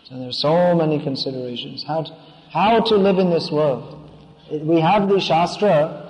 [0.05, 1.83] So there are so many considerations.
[1.83, 2.13] How to,
[2.51, 4.09] how to live in this world.
[4.49, 6.03] We have the Shastra,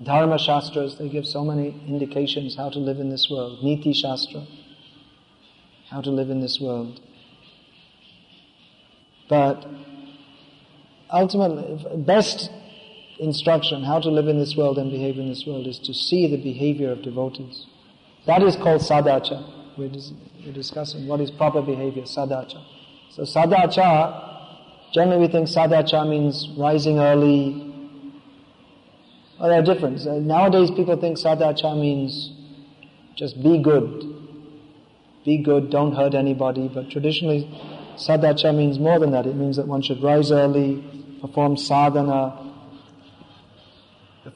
[0.00, 3.64] Dharma Shastras, they give so many indications how to live in this world.
[3.64, 4.46] Niti Shastra,
[5.90, 7.00] how to live in this world.
[9.28, 9.66] But
[11.10, 12.50] ultimately, best
[13.18, 16.28] instruction how to live in this world and behave in this world is to see
[16.28, 17.66] the behavior of devotees.
[18.26, 19.76] That is called sadacha.
[19.76, 20.12] We're, dis-
[20.44, 22.62] we're discussing what is proper behavior, sadacha.
[23.10, 27.64] So sadacha, generally we think sadacha means rising early.
[29.40, 30.06] Well, there are different.
[30.06, 32.32] Uh, nowadays people think sadacha means
[33.16, 34.14] just be good.
[35.24, 36.68] Be good, don't hurt anybody.
[36.72, 37.48] But traditionally,
[37.96, 39.26] sadacha means more than that.
[39.26, 40.82] It means that one should rise early,
[41.20, 42.47] perform sadhana,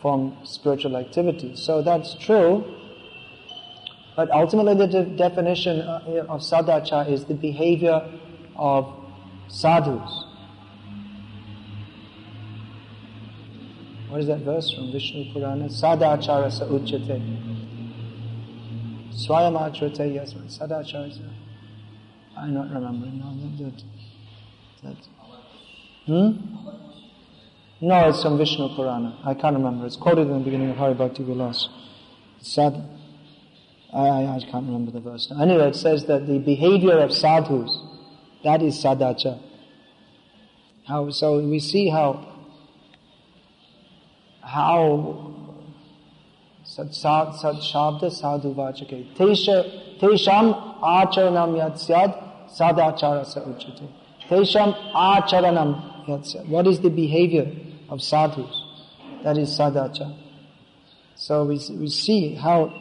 [0.02, 1.62] perform spiritual activities.
[1.62, 2.64] So that's true.
[4.16, 8.02] But ultimately the de- definition uh, of sadacha is the behavior
[8.56, 8.92] of
[9.48, 10.24] sadhus.
[14.08, 15.66] What is that verse from Vishnu Purana?
[15.66, 17.22] Sadachara sa uchyate.
[19.14, 20.50] Swayam achrate yasman.
[20.50, 21.20] Sadachara sa.
[22.36, 23.32] I'm not remembering now.
[23.64, 23.82] That,
[24.82, 24.96] that,
[26.06, 26.91] hmm?
[27.84, 29.18] No, it's from Vishnu Purana.
[29.24, 29.86] I can't remember.
[29.86, 31.68] It's quoted in the beginning of Hari Bhakti Vilas.
[32.40, 32.74] Sad.
[33.92, 35.28] I, I, I can't remember the verse.
[35.28, 35.42] Now.
[35.42, 37.76] Anyway, it says that the behavior of sadhus,
[38.44, 39.42] that is sadacha.
[40.86, 42.24] How, so we see how,
[44.42, 45.34] how
[46.62, 49.16] sat sat sat shabda sadhu vachake.
[49.16, 52.14] Tesha, tesham acharanam yad syad
[52.48, 53.90] sadachara sa uchate.
[54.28, 56.46] Tesham acharanam yad syad.
[56.46, 57.50] What is the behavior
[57.92, 58.62] of sadhus.
[59.22, 60.16] That is sadacha.
[61.14, 62.72] So we, we see how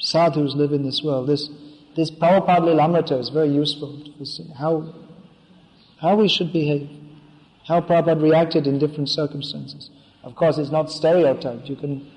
[0.00, 1.28] sadhus live in this world.
[1.28, 1.50] This,
[1.94, 4.94] this Prabhupada Lilamrita is very useful to see how,
[6.00, 6.88] how we should behave,
[7.66, 9.90] how Prabhupada reacted in different circumstances.
[10.24, 11.68] Of course, it's not stereotyped.
[11.68, 12.10] You can,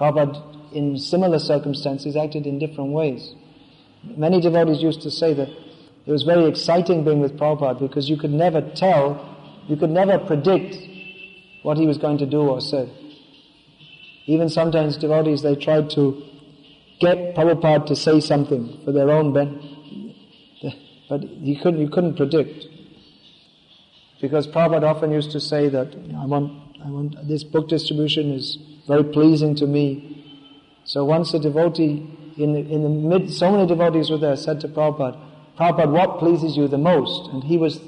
[0.00, 3.32] Prabhupada in similar circumstances acted in different ways.
[4.02, 8.16] Many devotees used to say that it was very exciting being with Prabhupada because you
[8.16, 9.36] could never tell,
[9.68, 10.87] you could never predict
[11.68, 12.88] what he was going to do or say.
[14.24, 16.22] Even sometimes devotees, they tried to
[16.98, 20.74] get Prabhupada to say something for their own benefit.
[21.10, 22.64] But he couldn't, you couldn't predict.
[24.18, 25.88] Because Prabhupada often used to say that,
[26.18, 26.46] I want,
[26.82, 28.56] I want, this book distribution is
[28.86, 29.92] very pleasing to me.
[30.84, 31.94] So once a devotee,
[32.38, 35.20] in the, in the mid, so many devotees were there, said to Prabhupada,
[35.58, 37.30] Prabhupada, what pleases you the most?
[37.30, 37.78] And he was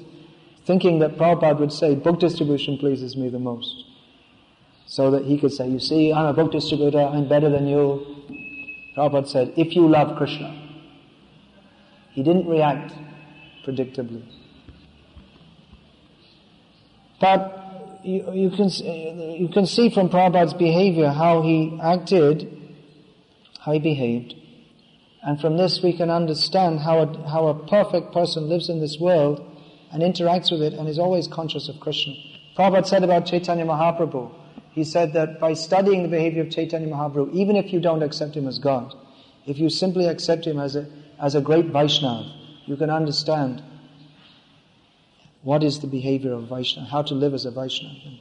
[0.71, 3.87] thinking that Prabhupada would say, book distribution pleases me the most.
[4.87, 8.07] So that he could say, you see, I'm a book distributor, I'm better than you.
[8.97, 10.49] Prabhupada said, if you love Krishna.
[12.13, 12.93] He didn't react
[13.67, 14.23] predictably.
[17.21, 18.69] But you, you, can,
[19.41, 22.77] you can see from Prabhupada's behavior how he acted,
[23.59, 24.35] how he behaved.
[25.25, 28.99] And from this we can understand how a, how a perfect person lives in this
[29.01, 29.50] world
[29.93, 32.15] and interacts with it and is always conscious of Krishna.
[32.57, 34.31] Prabhupada said about Chaitanya Mahaprabhu,
[34.73, 38.37] he said that by studying the behavior of Chaitanya Mahaprabhu, even if you don't accept
[38.37, 38.95] him as God,
[39.47, 40.87] if you simply accept him as a,
[41.19, 42.31] as a great Vaishnava,
[42.67, 43.63] you can understand
[45.43, 48.19] what is the behavior of Vaishnava, how to live as a Vaishnava.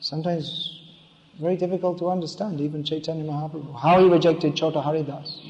[0.00, 0.80] Sometimes
[1.40, 5.40] very difficult to understand, even Chaitanya Mahaprabhu, how he rejected Chota Haridas.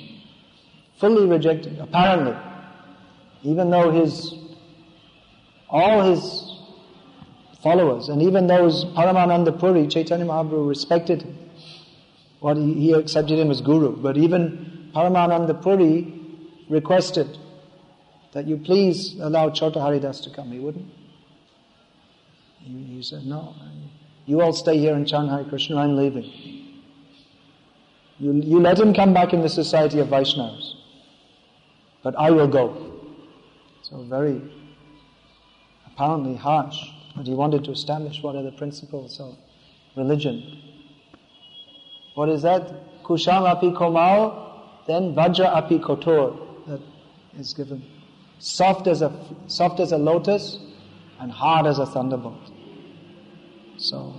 [0.98, 2.36] Fully rejected, apparently.
[3.42, 4.34] Even though his,
[5.74, 6.22] all his
[7.64, 11.36] followers, and even those Paramananda Puri, Chaitanya Mahaprabhu respected him.
[12.38, 13.96] What he, he accepted him as guru.
[13.96, 16.14] But even Paramananda Puri
[16.68, 17.36] requested
[18.34, 20.52] that you please allow Chota Haridas to come.
[20.52, 20.88] He wouldn't.
[22.60, 23.54] He, he said, no,
[24.26, 26.24] you all stay here in chant Hare Krishna, I'm leaving.
[28.20, 30.74] You, you let him come back in the society of Vaishnavas.
[32.04, 32.92] But I will go.
[33.82, 34.40] So very
[35.94, 36.76] apparently harsh,
[37.16, 39.36] but he wanted to establish what are the principles of
[39.96, 40.60] religion.
[42.14, 43.02] What is that?
[43.04, 46.80] Kusham api komal, then vajra api kotor, that
[47.38, 47.82] is given
[48.38, 49.12] soft as a,
[49.46, 50.58] soft as a lotus
[51.20, 52.50] and hard as a thunderbolt.
[53.76, 54.14] So,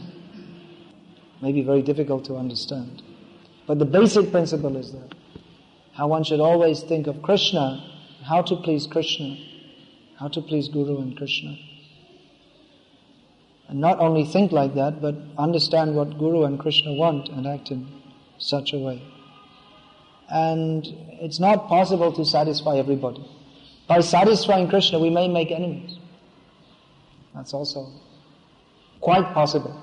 [1.42, 3.02] maybe very difficult to understand.
[3.68, 5.16] But the basic principle is that
[5.94, 7.84] how one should always think of Krishna,
[8.24, 9.38] how to please Krishna,
[10.20, 11.58] how to please Guru and Krishna.
[13.68, 17.72] And not only think like that, but understand what Guru and Krishna want and act
[17.72, 17.88] in
[18.38, 19.02] such a way.
[20.30, 20.86] And
[21.22, 23.28] it's not possible to satisfy everybody.
[23.88, 25.98] By satisfying Krishna, we may make enemies.
[27.34, 27.92] That's also
[29.02, 29.80] quite possible.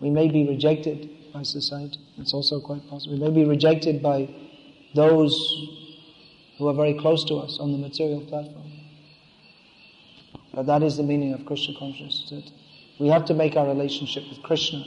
[0.00, 1.98] We may be rejected by society.
[2.18, 3.14] It's also quite possible.
[3.14, 4.28] We may be rejected by
[4.94, 5.34] those
[6.58, 8.70] who are very close to us on the material platform.
[10.54, 12.30] But that is the meaning of Krishna consciousness.
[12.30, 12.52] That
[12.98, 14.84] we have to make our relationship with Krishna.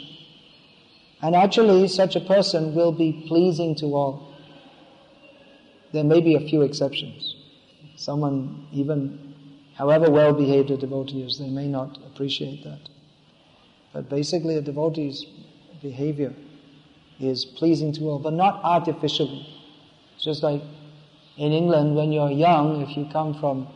[1.22, 4.34] And actually, such a person will be pleasing to all.
[5.92, 7.36] There may be a few exceptions.
[7.96, 9.34] Someone, even
[9.76, 12.90] however well behaved a devotee is, they may not appreciate that.
[13.94, 15.26] But basically, a devotee's
[15.82, 16.34] behavior
[17.20, 19.46] is pleasing to all, but not artificially.
[20.16, 20.62] It's just like
[21.38, 23.68] in England, when you're young, if you come from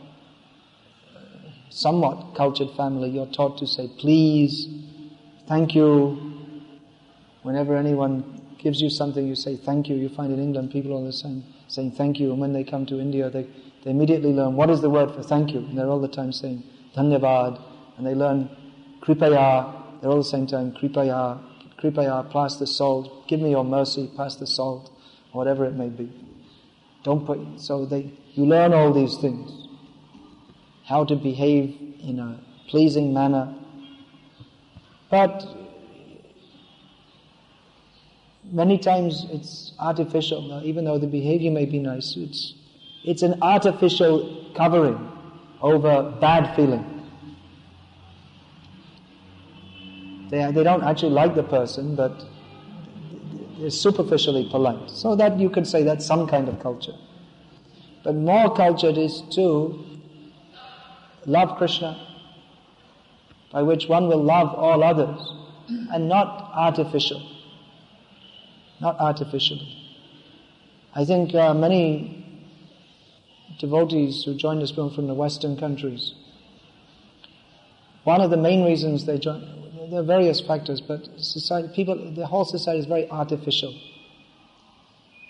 [1.70, 4.68] somewhat cultured family, you're taught to say please,
[5.46, 6.30] thank you.
[7.42, 9.96] Whenever anyone gives you something, you say thank you.
[9.96, 12.84] You find in England people all the same saying thank you, and when they come
[12.86, 13.46] to India, they,
[13.84, 16.32] they immediately learn what is the word for thank you, and they're all the time
[16.32, 16.62] saying
[16.96, 17.60] dhanyavad,
[17.96, 18.50] and they learn
[19.00, 21.40] kripaya, they're all the same time kripaya,
[21.78, 24.90] kripaya, pass the salt, give me your mercy, pass the salt,
[25.32, 26.12] whatever it may be.
[27.02, 29.68] Don't put, so they, you learn all these things.
[30.84, 33.54] How to behave in a pleasing manner.
[35.10, 35.44] But
[38.44, 42.16] many times it's artificial, even though the behavior may be nice.
[42.16, 42.54] It's,
[43.04, 45.10] it's an artificial covering
[45.60, 46.88] over bad feeling.
[50.30, 52.24] They, they don't actually like the person, but
[53.62, 54.90] they're superficially polite.
[54.90, 56.94] So that you can say that's some kind of culture.
[58.04, 59.82] But more cultured is to
[61.24, 61.98] love Krishna,
[63.52, 65.20] by which one will love all others,
[65.92, 67.22] and not artificial
[68.82, 69.78] not artificially.
[70.94, 72.18] I think uh, many
[73.58, 76.14] devotees who joined us from the Western countries,
[78.02, 79.61] one of the main reasons they join,
[79.92, 83.78] there are various factors, but society, people, the whole society is very artificial.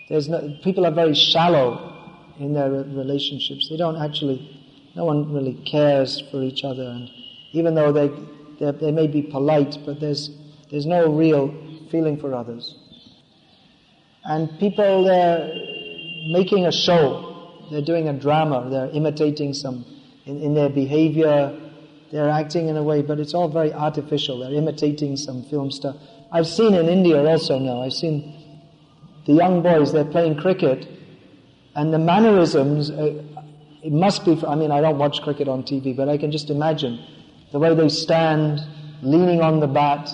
[0.07, 3.67] There's no, people are very shallow in their relationships.
[3.69, 4.39] They don't actually,
[4.95, 6.83] no one really cares for each other.
[6.83, 7.09] And
[7.51, 10.29] even though they, they, may be polite, but there's,
[10.71, 11.53] there's no real
[11.91, 12.73] feeling for others.
[14.23, 15.45] And people, they're
[16.31, 17.65] making a show.
[17.69, 18.69] They're doing a drama.
[18.69, 19.83] They're imitating some,
[20.25, 21.59] in, in their behavior,
[22.13, 24.39] they're acting in a way, but it's all very artificial.
[24.39, 25.95] They're imitating some film stuff.
[26.31, 28.61] I've seen in India also now, I've seen
[29.25, 30.87] the young boys, they're playing cricket,
[31.75, 33.23] and the mannerisms, uh,
[33.81, 36.51] it must be, I mean, I don't watch cricket on TV, but I can just
[36.51, 37.03] imagine
[37.51, 38.61] the way they stand,
[39.01, 40.07] leaning on the bat,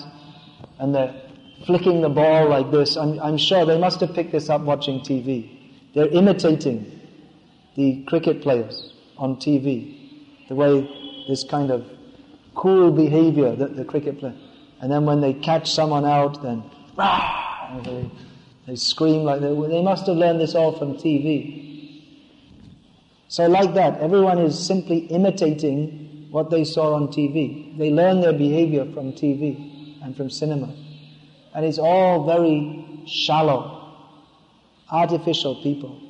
[0.78, 1.14] and they're
[1.66, 2.96] flicking the ball like this.
[2.96, 5.92] I'm, I'm sure they must have picked this up watching TV.
[5.94, 6.98] They're imitating
[7.76, 10.88] the cricket players on TV, the way
[11.28, 11.86] this kind of
[12.54, 14.34] cool behavior that the cricket player.
[14.80, 16.62] And then when they catch someone out, then
[16.96, 18.10] rah, they,
[18.66, 21.60] they scream like they, they must have learned this all from TV.
[23.28, 27.76] So like that, everyone is simply imitating what they saw on TV.
[27.78, 30.74] They learn their behavior from TV and from cinema.
[31.54, 33.94] And it's all very shallow,
[34.90, 36.00] artificial people.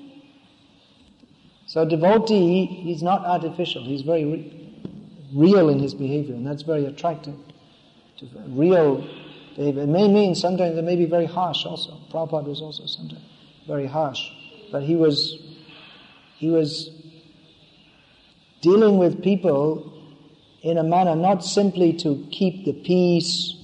[1.67, 4.60] So devotee, he's not artificial, he's very re-
[5.35, 7.35] real in his behavior, and that's very attractive.
[8.19, 9.07] To real
[9.57, 9.83] behavior.
[9.83, 11.99] It may mean sometimes it may be very harsh also.
[12.13, 13.23] Prabhupada was also sometimes
[13.67, 14.21] very harsh.
[14.73, 15.39] But he was
[16.37, 16.91] he was
[18.61, 19.93] dealing with people
[20.63, 23.55] in a manner not simply to keep the peace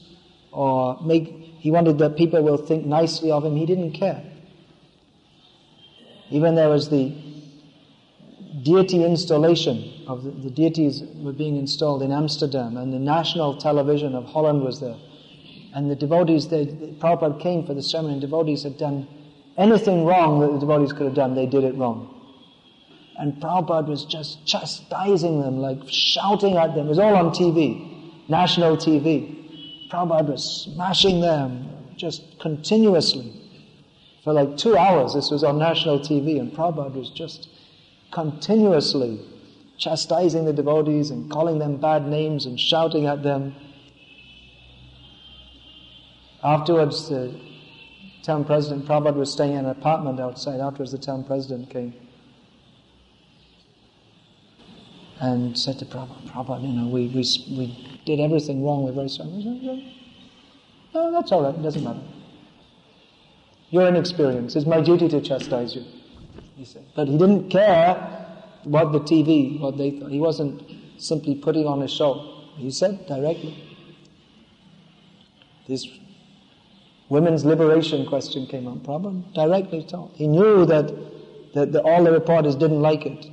[0.53, 3.57] or make he wanted that people will think nicely of him.
[3.57, 4.23] He didn't care.
[6.31, 7.15] Even there was the
[8.63, 14.15] deity installation of the, the, deities were being installed in Amsterdam, and the national television
[14.15, 14.97] of Holland was there.
[15.75, 19.09] And the devotees, they, the, Prabhupada came for the sermon, and devotees had done
[19.59, 22.13] anything wrong that the devotees could have done, they did it wrong.
[23.19, 26.87] And Prabhupada was just chastising them, like shouting at them.
[26.87, 29.89] It was all on TV, national TV.
[29.91, 33.33] Prabhupada was smashing them just continuously.
[34.23, 37.49] For like two hours, this was on national TV, and Prabhupada was just
[38.13, 39.21] continuously
[39.79, 43.55] chastising the devotees and calling them bad names and shouting at them.
[46.43, 47.39] Afterwards, the
[48.23, 50.61] town president, Prabhupada was staying in an apartment outside.
[50.61, 51.95] Afterwards, the town president came
[55.21, 57.25] and said to Prabhupada, Prabhupada, you know, we, we,
[57.57, 59.31] we did everything wrong, we're very sorry.
[60.95, 62.03] No, that's all right, it doesn't matter.
[63.71, 64.57] You're inexperienced.
[64.57, 65.85] It's my duty to chastise you,
[66.55, 66.85] he said.
[66.95, 68.26] But he didn't care
[68.67, 70.11] what the TV, what they thought.
[70.11, 70.61] He wasn't
[70.99, 72.49] simply putting on a show.
[72.57, 73.63] He said directly.
[75.69, 75.87] This
[77.09, 78.83] women's liberation question came up.
[78.83, 80.13] Problem directly told.
[80.17, 80.93] He knew that,
[81.55, 83.27] that the, all the reporters didn't like it.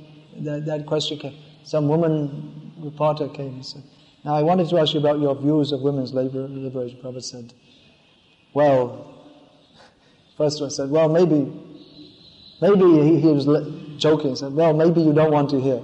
[0.44, 1.36] That, that question came.
[1.64, 3.82] Some woman reporter came and said,
[4.24, 7.00] Now I wanted to ask you about your views of women's labor, liberation.
[7.02, 7.54] Prabhupada said,
[8.52, 9.16] Well,
[10.36, 11.52] first one said, Well, maybe,
[12.60, 13.46] maybe he, he was
[13.98, 14.36] joking.
[14.36, 15.82] Said, Well, maybe you don't want to hear.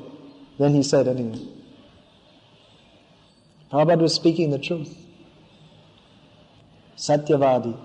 [0.59, 1.47] Then he said anyway.
[3.73, 4.95] Prabhupada was speaking the truth.
[6.97, 7.79] Satyavadi.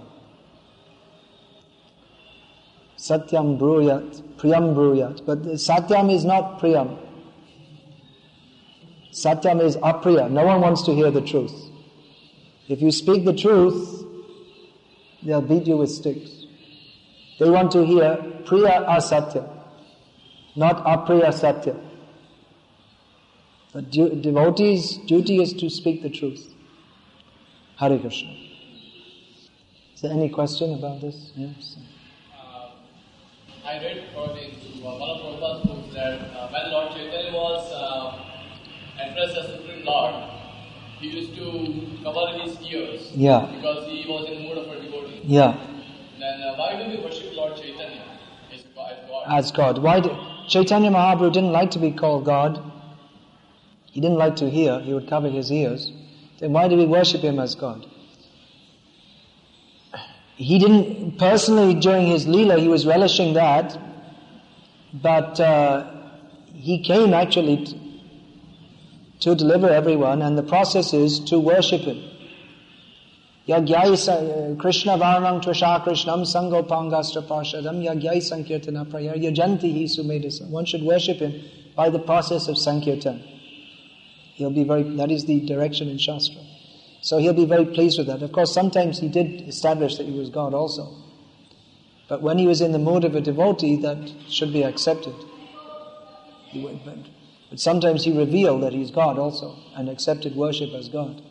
[2.97, 5.26] Satyam bruyat, priyam bruyat.
[5.26, 7.05] But satyam is not priyam.
[9.15, 10.30] Satyam is apriya.
[10.30, 11.53] No one wants to hear the truth.
[12.67, 14.03] If you speak the truth,
[15.23, 16.45] they'll beat you with sticks.
[17.39, 19.47] They want to hear priya asatya,
[20.56, 21.76] not apriya satya.
[23.74, 26.53] But devotees' duty is to speak the truth.
[27.78, 28.32] Hare Krishna.
[29.93, 31.34] Is there any question about this?
[31.36, 31.76] Yes.
[32.34, 32.70] Uh,
[33.66, 39.01] I read for the, one of Prabhupada's books that uh, when Lord Chaitanya was uh,
[39.01, 40.16] addressed as Supreme Lord,
[40.99, 43.12] he used to cover his ears.
[43.14, 43.51] Yeah.
[43.56, 45.22] Because he was in mood of a devotee.
[45.26, 45.58] Yeah.
[46.18, 48.03] Then uh, why do we worship Lord Chaitanya
[48.53, 48.93] as God?
[49.28, 49.78] As God.
[49.80, 50.14] Why did,
[50.48, 52.62] Chaitanya Mahaprabhu didn't like to be called God.
[53.86, 54.80] He didn't like to hear.
[54.80, 55.91] He would cover his ears.
[56.39, 57.86] Then why do we worship him as God?
[60.36, 63.78] He didn't, personally during his Leela, he was relishing that,
[64.93, 65.89] but uh,
[66.54, 68.02] he came actually t-
[69.22, 72.04] to deliver everyone, and the process is to worship him.
[73.48, 80.50] Yagyai Krishna Varnam Tvasha Krishnam Sango Pangastra Parshadam Yagyai Sankirtana Prayar Yajanti Sumedasa.
[80.50, 81.43] One should worship him
[81.76, 83.22] by the process of Sankirtan.
[84.34, 86.41] He'll be very, that is the direction in Shastra.
[87.02, 88.24] So he'll be very pleased with that.
[88.24, 90.91] Of course, sometimes he did establish that he was God also.
[92.08, 95.14] But when he was in the mood of a devotee, that should be accepted.
[96.48, 96.98] He went- But
[97.50, 101.22] but sometimes he revealed that he's God also and accepted worship as God.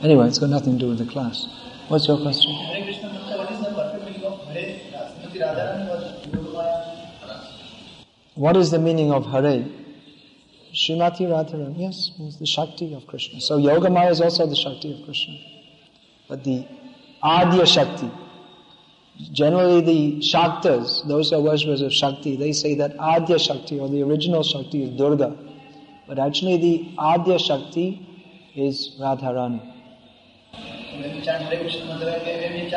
[0.00, 1.48] Anyway, it's got nothing to do with the class.
[1.88, 2.54] What's your question?
[2.54, 4.78] Hare Krishna what is the perfect meaning of Hare?
[5.12, 5.88] Srimati Radharani
[8.34, 9.64] What is the meaning of Hare?
[10.72, 13.40] Srimati yes, means the Shakti of Krishna.
[13.40, 15.36] So Yogamaya is also the Shakti of Krishna.
[16.28, 16.64] But the
[17.22, 18.08] Adya Shakti,
[19.32, 23.88] generally the Shaktas, those who are worshippers of Shakti, they say that Adya Shakti or
[23.88, 25.36] the original Shakti is Durga.
[26.06, 28.06] But actually the Adya Shakti
[28.54, 29.77] is Radharani.
[30.98, 32.68] When we chant Hare Krishna Mantra, when we